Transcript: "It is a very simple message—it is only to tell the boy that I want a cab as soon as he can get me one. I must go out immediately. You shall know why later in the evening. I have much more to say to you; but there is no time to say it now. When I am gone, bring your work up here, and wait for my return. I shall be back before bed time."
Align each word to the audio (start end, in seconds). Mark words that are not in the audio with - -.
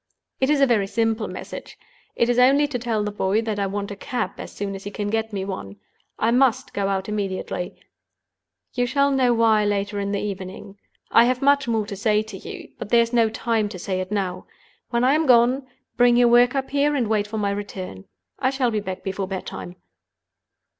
"It 0.39 0.49
is 0.49 0.61
a 0.61 0.65
very 0.65 0.87
simple 0.87 1.27
message—it 1.27 2.27
is 2.27 2.39
only 2.39 2.65
to 2.65 2.79
tell 2.79 3.03
the 3.03 3.11
boy 3.11 3.43
that 3.43 3.59
I 3.59 3.67
want 3.67 3.91
a 3.91 3.95
cab 3.95 4.31
as 4.39 4.51
soon 4.51 4.73
as 4.73 4.83
he 4.83 4.89
can 4.89 5.11
get 5.11 5.31
me 5.31 5.45
one. 5.45 5.75
I 6.17 6.31
must 6.31 6.73
go 6.73 6.87
out 6.87 7.07
immediately. 7.07 7.75
You 8.73 8.87
shall 8.87 9.11
know 9.11 9.31
why 9.35 9.63
later 9.63 9.99
in 9.99 10.11
the 10.11 10.19
evening. 10.19 10.79
I 11.11 11.25
have 11.25 11.43
much 11.43 11.67
more 11.67 11.85
to 11.85 11.95
say 11.95 12.23
to 12.23 12.37
you; 12.37 12.69
but 12.79 12.89
there 12.89 13.03
is 13.03 13.13
no 13.13 13.29
time 13.29 13.69
to 13.69 13.77
say 13.77 13.99
it 14.01 14.11
now. 14.11 14.47
When 14.89 15.03
I 15.03 15.13
am 15.13 15.27
gone, 15.27 15.67
bring 15.97 16.17
your 16.17 16.29
work 16.29 16.55
up 16.55 16.71
here, 16.71 16.95
and 16.95 17.07
wait 17.07 17.27
for 17.27 17.37
my 17.37 17.51
return. 17.51 18.05
I 18.39 18.49
shall 18.49 18.71
be 18.71 18.79
back 18.79 19.03
before 19.03 19.27
bed 19.27 19.45
time." 19.45 19.75